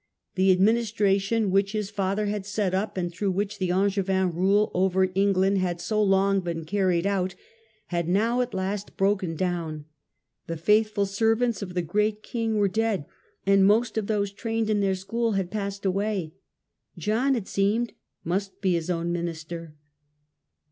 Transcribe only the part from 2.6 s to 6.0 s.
up, and through which the Angevins' rule over England had